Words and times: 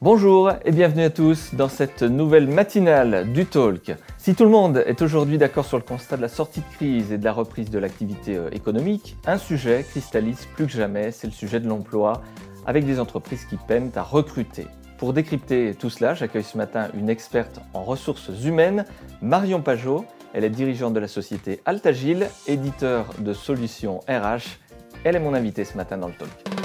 Bonjour 0.00 0.52
et 0.64 0.70
bienvenue 0.70 1.02
à 1.02 1.10
tous 1.10 1.56
dans 1.56 1.68
cette 1.68 2.02
nouvelle 2.04 2.46
matinale 2.46 3.32
du 3.32 3.46
Talk. 3.46 3.96
Si 4.16 4.36
tout 4.36 4.44
le 4.44 4.50
monde 4.50 4.84
est 4.86 5.02
aujourd'hui 5.02 5.38
d'accord 5.38 5.64
sur 5.64 5.76
le 5.76 5.82
constat 5.82 6.16
de 6.16 6.22
la 6.22 6.28
sortie 6.28 6.60
de 6.60 6.76
crise 6.76 7.10
et 7.10 7.18
de 7.18 7.24
la 7.24 7.32
reprise 7.32 7.68
de 7.68 7.80
l'activité 7.80 8.36
euh, 8.36 8.48
économique, 8.52 9.16
un 9.26 9.38
sujet 9.38 9.82
cristallise 9.82 10.46
plus 10.54 10.66
que 10.66 10.72
jamais, 10.72 11.10
c'est 11.10 11.26
le 11.26 11.32
sujet 11.32 11.58
de 11.58 11.66
l'emploi, 11.66 12.22
avec 12.64 12.86
des 12.86 13.00
entreprises 13.00 13.44
qui 13.46 13.56
peinent 13.56 13.90
à 13.96 14.04
recruter. 14.04 14.68
Pour 14.98 15.12
décrypter 15.12 15.74
tout 15.74 15.90
cela, 15.90 16.14
j'accueille 16.14 16.44
ce 16.44 16.58
matin 16.58 16.90
une 16.94 17.10
experte 17.10 17.60
en 17.74 17.82
ressources 17.82 18.30
humaines, 18.44 18.84
Marion 19.20 19.62
Pajot. 19.62 20.04
Elle 20.32 20.44
est 20.44 20.50
dirigeante 20.50 20.94
de 20.94 21.00
la 21.00 21.08
société 21.08 21.60
Altagile, 21.66 22.28
éditeur 22.46 23.06
de 23.18 23.32
solutions 23.32 23.98
RH. 24.08 24.60
Elle 25.02 25.16
est 25.16 25.20
mon 25.20 25.34
invitée 25.34 25.64
ce 25.64 25.76
matin 25.76 25.98
dans 25.98 26.06
le 26.06 26.14
Talk. 26.14 26.57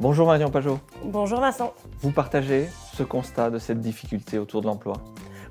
Bonjour 0.00 0.26
Marion 0.26 0.48
Pajot. 0.48 0.78
Bonjour 1.04 1.40
Vincent. 1.40 1.74
Vous 1.98 2.10
partagez 2.10 2.70
ce 2.94 3.02
constat 3.02 3.50
de 3.50 3.58
cette 3.58 3.80
difficulté 3.80 4.38
autour 4.38 4.62
de 4.62 4.66
l'emploi? 4.66 4.94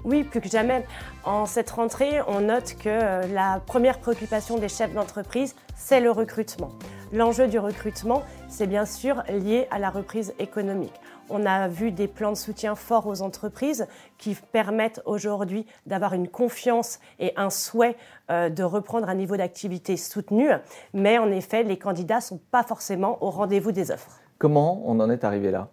Oui, 0.03 0.23
plus 0.23 0.41
que 0.41 0.49
jamais. 0.49 0.87
En 1.23 1.45
cette 1.45 1.69
rentrée, 1.69 2.19
on 2.27 2.41
note 2.41 2.75
que 2.79 2.89
euh, 2.89 3.27
la 3.27 3.61
première 3.63 3.99
préoccupation 3.99 4.57
des 4.57 4.67
chefs 4.67 4.91
d'entreprise, 4.91 5.55
c'est 5.75 5.99
le 5.99 6.09
recrutement. 6.09 6.69
L'enjeu 7.13 7.47
du 7.47 7.59
recrutement, 7.59 8.23
c'est 8.47 8.65
bien 8.65 8.85
sûr 8.85 9.21
lié 9.29 9.67
à 9.69 9.77
la 9.77 9.91
reprise 9.91 10.33
économique. 10.39 10.99
On 11.29 11.45
a 11.45 11.67
vu 11.67 11.91
des 11.91 12.07
plans 12.07 12.31
de 12.31 12.37
soutien 12.37 12.73
forts 12.73 13.05
aux 13.05 13.21
entreprises 13.21 13.85
qui 14.17 14.35
permettent 14.51 15.03
aujourd'hui 15.05 15.67
d'avoir 15.85 16.15
une 16.15 16.27
confiance 16.27 16.99
et 17.19 17.33
un 17.35 17.51
souhait 17.51 17.97
euh, 18.31 18.49
de 18.49 18.63
reprendre 18.63 19.09
un 19.09 19.15
niveau 19.15 19.37
d'activité 19.37 19.95
soutenu. 19.95 20.49
Mais 20.95 21.19
en 21.19 21.29
effet, 21.29 21.61
les 21.61 21.77
candidats 21.77 22.15
ne 22.15 22.21
sont 22.21 22.41
pas 22.49 22.63
forcément 22.63 23.23
au 23.23 23.29
rendez-vous 23.29 23.71
des 23.71 23.91
offres. 23.91 24.19
Comment 24.39 24.81
on 24.85 25.01
en 25.01 25.09
est 25.09 25.25
arrivé 25.25 25.51
là? 25.51 25.67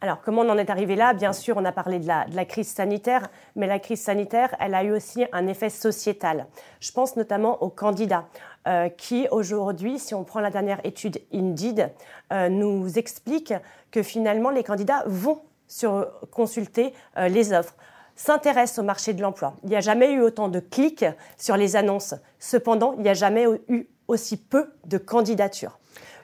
Alors, 0.00 0.20
comment 0.20 0.42
on 0.42 0.48
en 0.48 0.58
est 0.58 0.68
arrivé 0.68 0.96
là? 0.96 1.12
Bien 1.12 1.32
sûr, 1.32 1.56
on 1.56 1.64
a 1.64 1.70
parlé 1.70 2.00
de 2.00 2.08
la, 2.08 2.44
crise 2.44 2.66
sanitaire, 2.66 3.30
mais 3.54 3.68
la 3.68 3.78
crise 3.78 4.00
sanitaire, 4.00 4.56
elle 4.58 4.74
a 4.74 4.82
eu 4.82 4.90
aussi 4.92 5.26
un 5.30 5.46
effet 5.46 5.70
sociétal. 5.70 6.46
Je 6.80 6.90
pense 6.90 7.14
notamment 7.14 7.62
aux 7.62 7.68
candidats 7.68 8.26
euh, 8.66 8.88
qui, 8.88 9.28
aujourd'hui, 9.30 10.00
si 10.00 10.12
on 10.14 10.24
prend 10.24 10.40
la 10.40 10.50
dernière 10.50 10.80
étude 10.84 11.20
Indeed, 11.32 11.92
euh, 12.32 12.48
nous 12.48 12.98
explique 12.98 13.54
que 13.92 14.02
finalement, 14.02 14.50
les 14.50 14.64
candidats 14.64 15.04
vont 15.06 15.42
consulter 16.32 16.92
euh, 17.16 17.28
les 17.28 17.52
offres 17.52 17.76
s'intéressent 18.16 18.80
au 18.80 18.82
marché 18.82 19.14
de 19.14 19.22
l'emploi. 19.22 19.54
Il 19.62 19.68
n'y 19.68 19.76
a 19.76 19.80
jamais 19.80 20.12
eu 20.12 20.20
autant 20.20 20.48
de 20.48 20.58
clics 20.58 21.06
sur 21.36 21.56
les 21.56 21.76
annonces. 21.76 22.14
Cependant, 22.40 22.94
il 22.96 23.02
n'y 23.02 23.08
a 23.08 23.14
jamais 23.14 23.46
eu 23.68 23.88
aussi 24.08 24.36
peu 24.36 24.72
de 24.84 24.98
candidatures. 24.98 25.79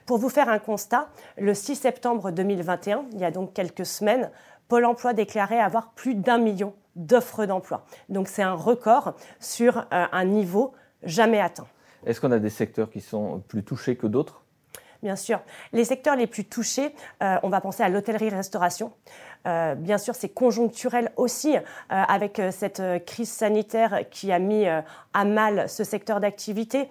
Pour 0.06 0.18
vous 0.18 0.28
faire 0.28 0.48
un 0.48 0.60
constat, 0.60 1.08
le 1.36 1.52
6 1.52 1.74
septembre 1.74 2.30
2021, 2.30 3.06
il 3.12 3.18
y 3.18 3.24
a 3.24 3.32
donc 3.32 3.52
quelques 3.52 3.84
semaines, 3.84 4.30
Pôle 4.68 4.84
Emploi 4.84 5.14
déclarait 5.14 5.58
avoir 5.58 5.90
plus 5.94 6.14
d'un 6.14 6.38
million 6.38 6.74
d'offres 6.94 7.44
d'emploi. 7.44 7.84
Donc 8.08 8.28
c'est 8.28 8.42
un 8.42 8.54
record 8.54 9.14
sur 9.40 9.78
euh, 9.78 9.82
un 9.90 10.24
niveau 10.24 10.74
jamais 11.02 11.40
atteint. 11.40 11.66
Est-ce 12.04 12.20
qu'on 12.20 12.30
a 12.30 12.38
des 12.38 12.50
secteurs 12.50 12.88
qui 12.88 13.00
sont 13.00 13.42
plus 13.48 13.64
touchés 13.64 13.96
que 13.96 14.06
d'autres? 14.06 14.45
Bien 15.02 15.16
sûr. 15.16 15.41
Les 15.72 15.84
secteurs 15.84 16.16
les 16.16 16.27
plus 16.27 16.44
touchés, 16.44 16.94
euh, 17.22 17.36
on 17.42 17.48
va 17.48 17.61
penser 17.61 17.83
à 17.83 17.89
l'hôtellerie-restauration. 17.89 18.92
Euh, 19.47 19.75
bien 19.77 19.98
sûr, 19.98 20.14
c'est 20.14 20.28
conjoncturel 20.28 21.12
aussi, 21.16 21.56
euh, 21.56 21.61
avec 21.88 22.41
cette 22.50 22.83
crise 23.05 23.30
sanitaire 23.30 24.00
qui 24.11 24.33
a 24.33 24.38
mis 24.38 24.66
à 24.66 25.25
mal 25.25 25.69
ce 25.69 25.84
secteur 25.84 26.20
d'activité, 26.20 26.88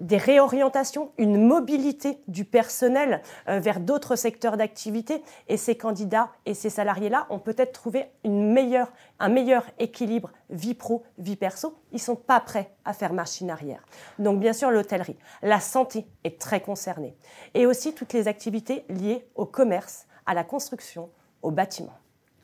des 0.00 0.16
réorientations, 0.16 1.12
une 1.18 1.46
mobilité 1.46 2.18
du 2.28 2.44
personnel 2.44 3.20
vers 3.46 3.80
d'autres 3.80 4.16
secteurs 4.16 4.56
d'activité. 4.56 5.22
Et 5.48 5.56
ces 5.56 5.74
candidats 5.74 6.30
et 6.46 6.54
ces 6.54 6.70
salariés-là 6.70 7.26
ont 7.30 7.38
peut-être 7.38 7.72
trouvé 7.72 8.06
une 8.24 8.52
meilleure, 8.52 8.92
un 9.22 9.28
meilleur 9.28 9.64
équilibre 9.78 10.32
vie 10.50 10.74
pro, 10.74 11.04
vie 11.16 11.36
perso. 11.36 11.78
Ils 11.92 11.96
ne 11.96 12.00
sont 12.00 12.16
pas 12.16 12.40
prêts 12.40 12.74
à 12.84 12.92
faire 12.92 13.12
machine 13.12 13.50
arrière. 13.50 13.82
Donc, 14.18 14.40
bien 14.40 14.52
sûr, 14.52 14.70
l'hôtellerie. 14.70 15.16
La 15.42 15.60
santé 15.60 16.06
est 16.24 16.40
très 16.40 16.60
concernée. 16.60 17.16
Et 17.54 17.64
aussi 17.64 17.94
toutes 17.94 18.12
les 18.12 18.26
activités 18.26 18.84
liées 18.88 19.24
au 19.36 19.46
commerce, 19.46 20.06
à 20.26 20.34
la 20.34 20.42
construction, 20.42 21.08
au 21.42 21.52
bâtiment. 21.52 21.92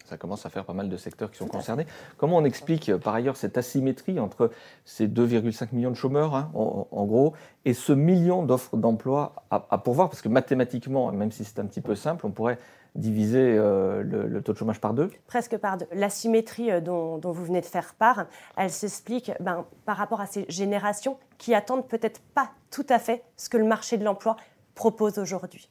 Ça 0.05 0.17
commence 0.17 0.47
à 0.47 0.50
faire 0.50 0.65
pas 0.65 0.72
mal 0.72 0.88
de 0.88 0.97
secteurs 0.97 1.31
qui 1.31 1.37
sont 1.37 1.49
concernés. 1.49 1.87
Comment 2.17 2.38
on 2.38 2.44
explique 2.44 2.97
par 2.97 3.15
ailleurs 3.15 3.37
cette 3.37 3.59
asymétrie 3.59 4.21
entre 4.21 4.50
ces 4.87 5.06
2,5 5.06 5.75
millions 5.75 5.91
de 5.91 5.97
chômeurs, 5.97 6.34
hein, 6.34 6.50
en, 6.55 7.05
gros, 7.05 7.34
et 7.67 7.75
ce 7.75 7.93
million 7.93 8.43
d'offres 8.43 8.78
d'emploi 8.78 9.34
à, 9.50 9.67
à, 9.69 9.78
pourvoir? 9.78 10.09
Parce 10.09 10.22
que 10.22 10.31
mathématiquement, 10.31 11.12
même 11.12 11.31
si 11.31 11.44
c'est 11.44 11.59
un 11.59 11.67
petit 11.67 11.83
peu 11.83 11.94
simple, 11.94 12.25
on 12.25 12.31
pourrait 12.31 12.59
diviser 12.94 13.56
euh, 13.59 14.03
le, 14.03 14.43
taux 14.43 14.53
de 14.53 14.59
chômage 14.59 14.81
par 14.81 14.94
deux 14.94 15.10
Presque 15.26 15.56
par 15.56 15.76
deux. 15.76 15.87
L'asymétrie 15.93 16.71
euh, 16.71 16.81
dont, 16.81 17.19
dont, 17.19 17.32
vous 17.32 17.44
venez 17.44 17.60
de 17.60 17.66
faire 17.66 17.94
part, 17.94 18.26
elle 18.56 18.71
s'explique 18.71 19.32
ben, 19.41 19.66
par 19.84 19.97
rapport 19.97 20.21
à 20.21 20.26
ces 20.26 20.47
générations 20.49 21.19
qui 21.38 21.54
attendent 21.54 21.87
peut-être 21.87 22.21
pas 22.34 22.50
tout 22.71 22.87
à 22.88 22.99
fait 22.99 23.22
ce 23.37 23.49
que 23.49 23.56
le 23.56 23.65
marché 23.65 23.97
de 23.97 24.04
l'emploi 24.04 24.37
propose 24.75 25.19
aujourd'hui 25.19 25.69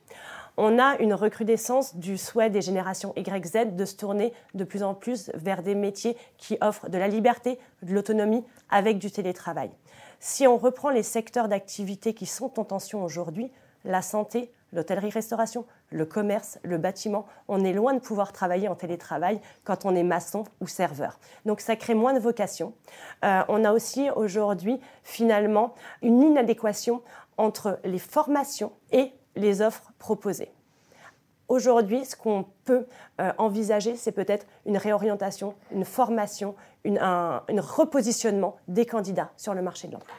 on 0.58 0.80
a 0.80 0.98
une 1.00 1.14
recrudescence 1.14 1.96
du 1.96 2.18
souhait 2.18 2.50
des 2.50 2.62
générations 2.62 3.14
YZ 3.16 3.76
de 3.76 3.86
se 3.86 3.96
tourner 3.96 4.34
de 4.56 4.64
plus 4.64 4.82
en 4.82 4.96
plus 4.96 5.30
vers 5.36 5.62
des 5.62 5.76
métiers 5.76 6.18
qui 6.38 6.58
offrent 6.62 6.90
de 6.90 6.98
la 6.98 7.08
liberté, 7.08 7.60
de 7.84 7.94
l'autonomie 7.94 8.44
avec 8.70 8.98
du 8.98 9.12
télétravail. 9.12 9.70
Si 10.20 10.48
on 10.48 10.58
reprend 10.58 10.90
les 10.90 11.04
secteurs 11.04 11.48
d'activité 11.48 12.16
qui 12.16 12.26
sont 12.26 12.60
en 12.60 12.64
tension 12.64 13.04
aujourd'hui, 13.04 13.52
la 13.86 14.02
santé, 14.02 14.52
l'hôtellerie-restauration, 14.74 15.66
le 15.92 16.06
commerce, 16.06 16.60
le 16.64 16.78
bâtiment, 16.78 17.26
on 17.48 17.64
est 17.64 17.74
loin 17.74 17.94
de 17.94 18.00
pouvoir 18.00 18.34
travailler 18.34 18.68
en 18.68 18.76
télétravail 18.76 19.40
quand 19.64 19.86
on 19.86 19.96
est 19.96 20.04
maçon 20.04 20.44
ou 20.62 20.68
serveur. 20.68 21.20
Donc 21.46 21.62
ça 21.62 21.76
crée 21.76 21.96
moins 21.96 22.14
de 22.14 22.20
vocations. 22.20 22.74
Euh, 23.24 23.42
on 23.48 23.64
a 23.64 23.72
aussi 23.72 24.10
aujourd'hui 24.12 24.80
finalement 25.04 25.74
une 26.02 26.22
inadéquation 26.22 27.02
entre 27.38 27.80
les 27.84 28.00
formations 28.00 28.72
et 28.92 29.12
les 29.36 29.62
offres 29.62 29.92
proposées. 30.00 30.52
Aujourd'hui, 31.48 32.04
ce 32.04 32.16
qu'on 32.16 32.46
peut 32.66 32.88
euh, 33.22 33.32
envisager, 33.38 33.96
c'est 33.96 34.12
peut-être 34.12 34.46
une 34.66 34.78
réorientation, 34.78 35.56
une 35.72 35.86
formation, 35.86 36.56
un, 36.86 37.42
repositionnement 37.58 38.58
des 38.68 38.86
candidats 38.86 39.32
sur 39.38 39.54
le 39.54 39.62
marché 39.62 39.88
de 39.88 39.94
l'emploi. 39.94 40.14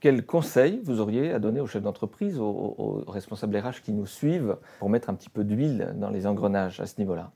Quels 0.00 0.24
conseils 0.24 0.80
vous 0.82 1.00
auriez 1.00 1.32
à 1.32 1.38
donner 1.38 1.60
aux 1.60 1.66
chefs 1.66 1.82
d'entreprise, 1.82 2.38
aux 2.38 3.04
responsables 3.06 3.56
RH 3.56 3.82
qui 3.84 3.92
nous 3.92 4.06
suivent, 4.06 4.56
pour 4.78 4.88
mettre 4.88 5.10
un 5.10 5.14
petit 5.14 5.28
peu 5.28 5.44
d'huile 5.44 5.94
dans 5.96 6.10
les 6.10 6.26
engrenages 6.26 6.80
à 6.80 6.86
ce 6.86 6.94
niveau-là? 6.98 7.30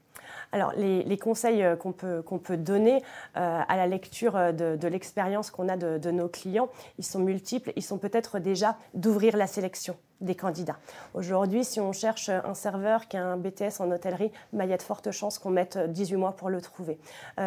Alors, 0.55 0.73
les, 0.77 1.19
conseils 1.19 1.65
euh, 1.65 1.75
qu'on 1.75 1.93
peut, 1.93 2.57
donner 2.57 3.03
euh, 3.37 3.61
à 3.67 3.77
la 3.77 3.89
lecture 3.89 4.37
euh, 4.37 4.53
de, 4.53 4.89
l'expérience 4.89 5.51
qu'on 5.51 5.69
a 5.69 5.77
de, 5.77 6.11
nos 6.13 6.29
clients, 6.29 6.69
ils 6.97 7.05
sont 7.05 7.19
multiples. 7.19 7.73
Ils 7.75 7.83
sont 7.83 7.99
peut-être 7.99 8.39
déjà 8.39 8.77
d'ouvrir 8.95 9.37
la 9.37 9.49
sélection 9.49 9.97
des 10.21 10.35
candidats. 10.35 10.77
Aujourd'hui, 11.15 11.65
si 11.65 11.81
on 11.81 11.93
cherche 11.93 12.29
un 12.29 12.55
serveur 12.55 13.09
qui 13.09 13.17
a 13.17 13.25
un 13.25 13.37
BTS 13.37 13.81
en 13.81 13.91
hôtellerie, 13.91 14.33
bah, 14.53 14.65
il 14.65 14.71
y 14.71 14.73
a 14.73 14.77
de 14.77 14.83
fortes 14.83 15.11
chances 15.11 15.39
qu'on 15.39 15.51
mette 15.51 15.79
18 15.79 16.17
mois 16.17 16.33
pour 16.33 16.51
le 16.51 16.61
trouver. 16.61 16.99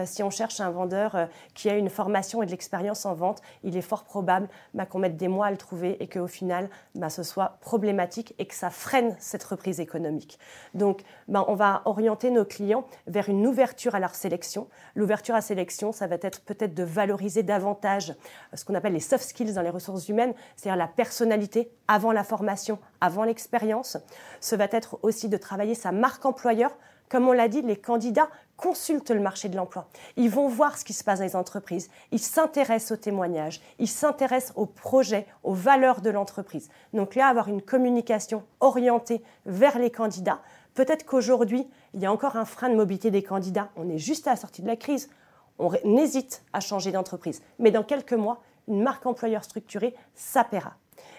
si 0.06 0.24
on 0.24 0.30
cherche 0.30 0.60
un 0.60 0.70
vendeur 0.70 1.28
qui 1.54 1.70
a 1.70 1.76
une 1.76 1.90
formation 1.90 2.44
et 2.44 2.46
de 2.46 2.52
l'expérience 2.52 3.06
en 3.06 3.14
vente, 3.14 3.42
il 3.64 3.76
est 3.78 3.82
fort 3.82 4.04
probable 4.04 4.48
bah, 4.74 4.86
qu'on 4.86 5.00
mette 5.00 5.18
des 5.18 5.28
mois 5.28 5.48
à 5.48 5.52
le 5.52 5.58
trouver 5.58 6.02
et 6.02 6.08
qu'au 6.08 6.28
final, 6.28 6.70
bah, 6.96 7.10
ce 7.10 7.24
soit 7.24 7.58
problématique 7.62 8.36
et 8.38 8.46
que 8.46 8.56
ça 8.56 8.70
freine 8.70 9.16
cette 9.20 9.44
reprise 9.44 9.80
économique. 9.80 10.40
Donc, 10.74 11.02
on 11.28 11.56
va 11.56 11.82
orienter 11.86 12.32
nos 12.32 12.46
clients 12.46 12.86
vers 13.08 13.30
une 13.30 13.46
ouverture 13.46 13.96
à 13.96 14.00
leur 14.00 14.16
sélection. 14.16 14.68
L'ouverture 14.96 15.36
à 15.36 15.42
sélection, 15.42 15.92
ça 15.92 16.08
va 16.08 16.18
être 16.22 16.42
peut-être 16.42 16.74
de 16.74 16.84
valoriser 16.84 17.44
davantage 17.44 18.16
ce 18.54 18.66
qu'on 18.66 18.76
appelle 18.76 18.94
les 18.94 19.00
soft 19.00 19.24
skills 19.24 19.54
dans 19.54 19.62
les 19.62 19.70
ressources 19.70 20.10
humaines, 20.10 20.34
c'est-à-dire 20.56 20.78
la 20.78 20.88
personnalité 20.88 21.72
avant 21.88 22.12
la 22.12 22.24
formation, 22.24 22.57
avant 23.02 23.24
l'expérience. 23.24 23.98
Ce 24.40 24.56
va 24.56 24.66
être 24.72 25.00
aussi 25.04 25.30
de 25.30 25.38
travailler 25.38 25.76
sa 25.76 25.92
marque 25.92 26.26
employeur. 26.26 26.72
Comme 27.10 27.28
on 27.28 27.32
l'a 27.32 27.48
dit, 27.48 27.62
les 27.62 27.78
candidats 27.78 28.28
consultent 28.58 29.12
le 29.12 29.22
marché 29.22 29.48
de 29.48 29.56
l'emploi. 29.56 29.88
Ils 30.18 30.30
vont 30.30 30.48
voir 30.48 30.78
ce 30.78 30.84
qui 30.84 30.94
se 30.94 31.04
passe 31.04 31.20
dans 31.20 31.26
les 31.26 31.36
entreprises. 31.36 31.90
Ils 32.12 32.20
s'intéressent 32.20 32.92
aux 32.92 33.02
témoignages. 33.02 33.62
Ils 33.80 33.88
s'intéressent 33.88 34.54
aux 34.58 34.66
projets, 34.66 35.26
aux 35.44 35.54
valeurs 35.54 36.02
de 36.02 36.10
l'entreprise. 36.10 36.70
Donc 36.94 37.16
là, 37.16 37.28
avoir 37.28 37.48
une 37.48 37.62
communication 37.62 38.44
orientée 38.60 39.24
vers 39.46 39.80
les 39.80 39.92
candidats 39.92 40.42
Peut-être 40.78 41.06
qu'aujourd'hui, 41.08 41.68
il 41.96 42.02
y 42.02 42.06
a 42.06 42.12
encore 42.12 42.36
un 42.36 42.46
frein 42.46 42.70
de 42.70 42.76
mobilité 42.76 43.10
des 43.10 43.24
candidats. 43.24 43.72
On 43.78 43.90
est 43.90 43.98
juste 43.98 44.28
à 44.28 44.30
la 44.30 44.36
sortie 44.36 44.62
de 44.62 44.68
la 44.68 44.76
crise. 44.76 45.10
On 45.58 45.74
hésite 45.98 46.44
à 46.54 46.60
changer 46.60 46.92
d'entreprise. 46.92 47.42
Mais 47.58 47.72
dans 47.72 47.82
quelques 47.82 48.14
mois, 48.14 48.44
une 48.68 48.84
marque 48.84 49.08
employeur 49.08 49.44
structurée, 49.44 49.96
ça 50.14 50.44
paiera. 50.44 50.76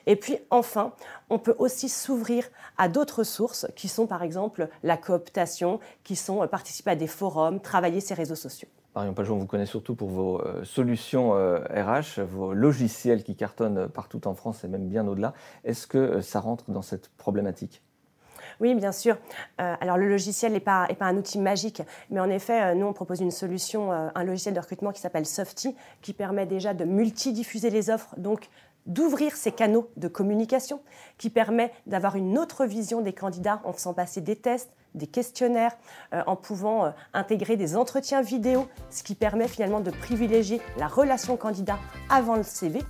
Et 0.08 0.16
puis 0.16 0.38
enfin, 0.48 0.94
on 1.28 1.38
peut 1.38 1.54
aussi 1.58 1.90
s'ouvrir 1.90 2.44
à 2.78 2.88
d'autres 2.88 3.24
sources 3.24 3.66
qui 3.76 3.88
sont 3.88 4.06
par 4.06 4.22
exemple 4.22 4.68
la 4.82 4.96
cooptation, 4.96 5.80
qui 6.02 6.16
sont 6.16 6.42
euh, 6.42 6.46
participer 6.46 6.92
à 6.92 6.96
des 6.96 7.06
forums, 7.06 7.60
travailler 7.60 8.00
ses 8.00 8.14
réseaux 8.14 8.34
sociaux. 8.34 8.68
Marion 8.96 9.12
Pajot, 9.12 9.34
on 9.34 9.38
vous 9.38 9.46
connaît 9.46 9.66
surtout 9.66 9.94
pour 9.94 10.08
vos 10.08 10.40
euh, 10.40 10.64
solutions 10.64 11.32
RH, 11.32 12.22
vos 12.22 12.54
logiciels 12.54 13.22
qui 13.22 13.36
cartonnent 13.36 13.86
partout 13.88 14.26
en 14.26 14.34
France 14.34 14.64
et 14.64 14.68
même 14.68 14.88
bien 14.88 15.06
au-delà. 15.06 15.34
Est-ce 15.62 15.86
que 15.86 16.22
ça 16.22 16.40
rentre 16.40 16.70
dans 16.70 16.82
cette 16.82 17.10
problématique? 17.10 17.82
Oui, 18.60 18.74
bien 18.74 18.92
sûr. 18.92 19.16
Euh, 19.60 19.74
alors 19.80 19.96
le 19.96 20.08
logiciel 20.08 20.52
n'est 20.52 20.60
pas, 20.60 20.88
un 21.00 21.16
outil 21.16 21.38
magique, 21.38 21.82
mais 22.10 22.20
en 22.20 22.28
effet, 22.28 22.62
euh, 22.62 22.74
nous, 22.74 22.86
on 22.86 22.92
propose 22.92 23.20
une 23.20 23.30
solution, 23.30 23.92
euh, 23.92 24.08
un 24.14 24.24
logiciel 24.24 24.54
de 24.54 24.60
recrutement 24.60 24.92
qui 24.92 25.00
s'appelle 25.00 25.26
Softy, 25.26 25.76
qui 26.02 26.12
permet 26.12 26.46
déjà 26.46 26.74
de 26.74 26.84
multidiffuser 26.84 27.70
les 27.70 27.90
offres, 27.90 28.14
donc 28.16 28.48
d'ouvrir 28.86 29.36
ces 29.36 29.52
canaux 29.52 29.90
de 29.96 30.08
communication, 30.08 30.80
qui 31.18 31.30
permet 31.30 31.72
d'avoir 31.86 32.16
une 32.16 32.38
autre 32.38 32.64
vision 32.64 33.00
des 33.00 33.12
candidats 33.12 33.60
en 33.64 33.72
faisant 33.72 33.92
passer 33.92 34.20
des 34.20 34.36
tests, 34.36 34.70
des 34.94 35.06
questionnaires, 35.06 35.76
en 36.26 36.34
pouvant 36.34 36.94
intégrer 37.12 37.56
des 37.56 37.76
entretiens 37.76 38.22
vidéo, 38.22 38.66
ce 38.88 39.02
qui 39.02 39.14
permet 39.14 39.46
finalement 39.46 39.80
de 39.80 39.90
privilégier 39.90 40.62
la 40.78 40.86
relation 40.86 41.36
candidat 41.36 41.78
avant 42.08 42.36
le 42.36 42.42
CV. 42.42 42.80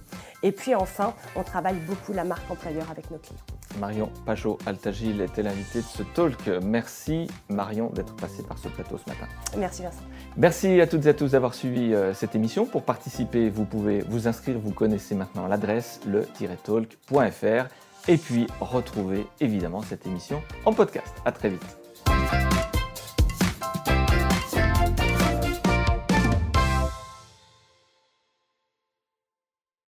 Et 0.44 0.52
puis 0.52 0.76
enfin, 0.76 1.14
on 1.34 1.42
travaille 1.42 1.80
beaucoup 1.80 2.12
la 2.12 2.22
marque 2.22 2.48
employeur 2.48 2.88
avec 2.92 3.10
nos 3.10 3.18
clients. 3.18 3.57
Marion 3.78 4.10
Pajot-Altagil 4.26 5.20
était 5.20 5.42
l'invité 5.42 5.80
de 5.80 5.84
ce 5.84 6.02
talk. 6.02 6.50
Merci 6.62 7.28
Marion 7.48 7.90
d'être 7.94 8.14
passée 8.16 8.42
par 8.42 8.58
ce 8.58 8.68
plateau 8.68 8.98
ce 8.98 9.08
matin. 9.10 9.26
Merci 9.56 9.82
Vincent. 9.82 10.02
Merci 10.36 10.80
à 10.80 10.86
toutes 10.86 11.06
et 11.06 11.10
à 11.10 11.14
tous 11.14 11.32
d'avoir 11.32 11.54
suivi 11.54 11.94
euh, 11.94 12.14
cette 12.14 12.34
émission. 12.34 12.66
Pour 12.66 12.82
participer, 12.82 13.50
vous 13.50 13.64
pouvez 13.64 14.00
vous 14.08 14.28
inscrire. 14.28 14.58
Vous 14.58 14.72
connaissez 14.72 15.14
maintenant 15.14 15.46
l'adresse 15.46 16.00
le-talk.fr 16.06 17.66
et 18.08 18.16
puis 18.16 18.46
retrouver 18.60 19.26
évidemment 19.40 19.82
cette 19.82 20.06
émission 20.06 20.42
en 20.64 20.72
podcast. 20.72 21.14
À 21.24 21.32
très 21.32 21.50
vite. 21.50 21.77